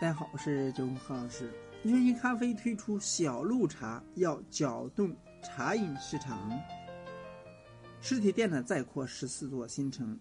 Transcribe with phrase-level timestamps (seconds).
[0.00, 1.48] 大家好，我是九五何老师。
[1.84, 6.50] 瑞幸咖啡推出小鹿茶，要搅动茶饮市场。
[8.00, 10.18] 实体店呢再扩十四座新城。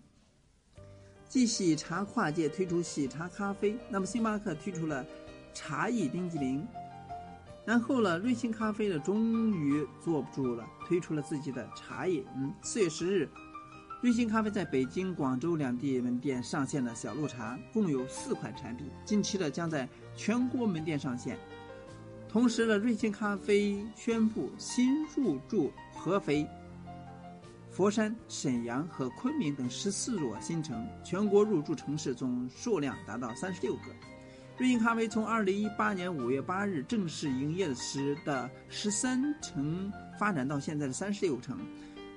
[1.27, 5.03] 继喜茶跨界推出喜茶咖啡，那么星巴克推出了
[5.55, 6.65] 茶艺冰激凌。
[7.65, 12.23] 然后呢，瑞幸咖啡呢终于坐不住了，推出了自己的茶饮。
[12.61, 13.27] 四月十日。
[14.03, 21.39] 瑞幸咖啡在北京、广州两地门店上线的小鹿茶，共有四款产品，近期的将在全国门店上线。
[22.27, 26.45] 同时呢，瑞幸咖啡宣布新入驻合肥、
[27.71, 33.83] 佛山、沈阳和昆明等十四座新城，全国入驻城市总数量达到三十六个。
[34.57, 41.57] 瑞幸咖啡从二零一八年五月八日正式营业时的十三城发展到现在的三十六城。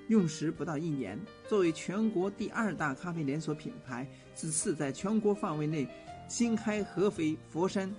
[0.09, 5.89] 用时不到一年，作为全国第二大咖啡连锁品牌，此次在全国范围内
[6.29, 7.93] 新开合肥、佛山、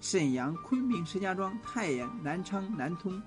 [0.00, 3.22] 沈阳、昆明、石家庄、太原、南昌、南通、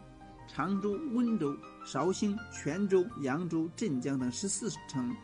[0.47, 5.15] 常州、温州、绍兴、泉州、扬州、镇江等十四城，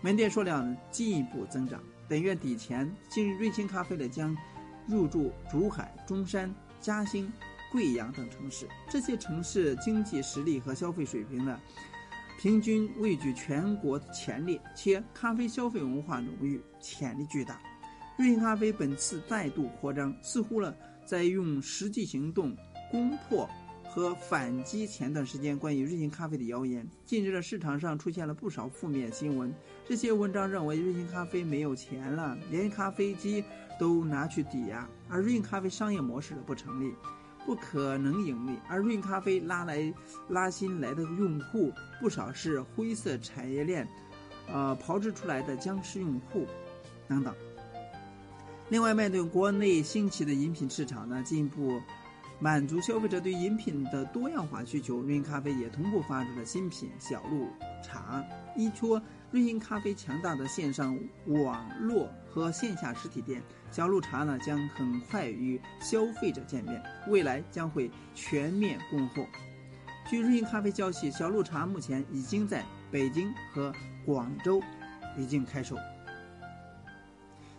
[0.00, 1.78] 门店数量进一步增长。
[2.08, 4.34] 本月底前，今日瑞幸咖啡的将
[4.86, 7.30] 入驻珠海、中山、嘉兴、
[7.70, 11.60] 贵阳等城市，这些城市经济实力和消费水平呢？
[12.38, 17.58] 平均位居全国前列，且咖啡消费文化浓郁，潜力巨大。
[18.18, 20.74] 瑞幸咖啡本次再度扩张，似乎了
[21.06, 22.54] 在用实际行动
[22.90, 23.48] 攻破
[23.88, 26.86] 和反击前段时间关于瑞幸咖啡的谣言。
[27.06, 29.54] 近日的市场上出现了不少负面新闻，
[29.86, 33.42] 这些文章认为瑞幸咖啡没有钱了，连咖啡机
[33.80, 36.94] 都拿去抵押，而瑞幸咖啡商业模式的不成立。
[37.46, 39.94] 不可能盈利，而润咖啡拉来
[40.28, 43.86] 拉新来的用户不少是灰色产业链，
[44.52, 46.44] 呃炮制出来的僵尸用户，
[47.08, 47.32] 等等。
[48.68, 51.80] 另外，面对国内兴起的饮品市场呢，进一步
[52.38, 57.48] 满足消费者对饮品的多样化需求，瑞幸咖啡也同步发出了新品小鹿
[57.82, 58.24] 茶，
[58.56, 59.00] 依托。
[59.32, 60.96] 瑞幸咖啡强大的线上
[61.26, 69.26] 网络和线下实体店，小鹿茶呢将很快与消费者见面，未来将会全面供货。
[70.08, 73.72] 据瑞幸咖啡消息，小鹿茶目前已经在北京和
[74.06, 74.62] 广州
[75.18, 75.76] 已经开售。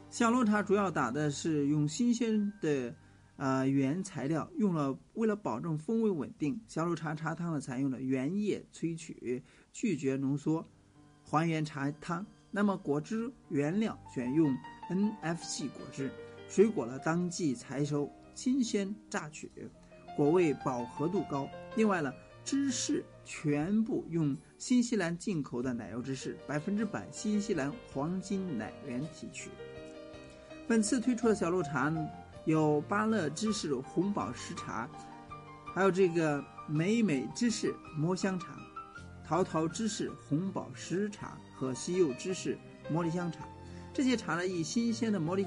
[0.09, 2.96] 小鹿茶主要打的是用新鲜的
[3.38, 10.68] 呃原材料，用了为了保证风味稳定，小鹿茶茶汤呢采用了原叶萃取，拒绝浓缩。
[11.24, 14.56] 还原茶汤，那么果汁原料选用
[14.90, 16.12] NFC 果汁，
[16.47, 19.52] 水果呢当季采收，新鲜榨取，
[20.16, 21.50] 果味饱和度高。
[21.76, 22.14] 另外呢，
[22.46, 29.50] 芝士全部用新西兰进口的奶油芝士，百分之百新西兰黄金奶源提取。
[30.66, 31.90] 本次推出的小鹿茶
[32.47, 34.88] 有芭乐芝士红宝石茶，
[35.75, 38.56] 还有这个美美芝士魔香茶。
[39.22, 42.58] 桃桃芝士红宝石茶和西柚芝士
[42.90, 43.46] 茉莉香茶，
[43.94, 45.46] 这些茶呢以新鲜的茉莉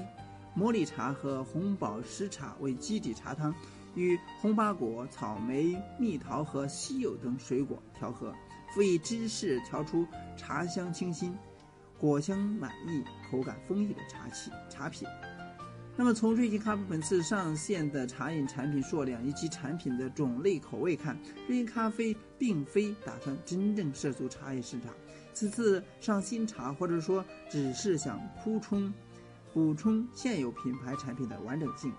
[0.55, 3.51] 茉莉茶和红宝石茶为基底茶汤，
[3.95, 8.31] 与红芭果、草莓、蜜桃和西柚等水果调和，
[8.75, 10.05] 辅以芝士调出
[10.37, 11.35] 茶香清新、
[11.97, 15.07] 果香满溢、口感丰溢的茶气茶品。
[15.97, 21.15] 那么，从瑞幸咖啡本次上线的茶饮产品数量以及产品的种类口味看，
[21.47, 24.91] 瑞幸咖啡并非打算真正涉足茶叶市场。
[25.33, 28.91] 此次上新茶，或者说只是想铺充、
[29.53, 31.93] 补充现有品牌产品的完整性，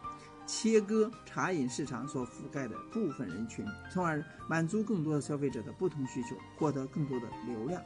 [0.46, 7.80] 切割茶饮市场所覆盖的部分人群，从而满足更多的消费者的不同需求，获得更多的流量。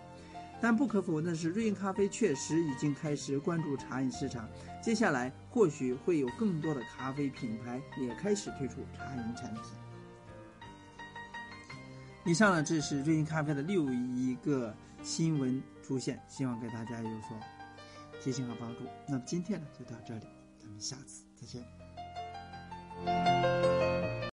[0.66, 4.48] 但不可否认的是，瑞幸咖啡确实已经开始关注茶饮市场。
[4.82, 9.62] 接下来或许会有更多的咖啡品牌也开始推出茶饮产品。
[12.24, 17.38] 以上呢，这是瑞幸咖啡的六一个新闻出现，希望给大家有所
[18.20, 18.80] 提醒和帮助。
[19.06, 20.26] 那么今天呢，就到这里，
[20.58, 21.62] 咱们下次再见。